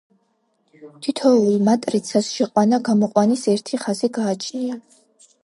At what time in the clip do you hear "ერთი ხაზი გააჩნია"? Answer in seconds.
3.55-4.81